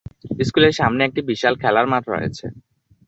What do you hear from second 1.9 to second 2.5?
মাঠ রয়েছে।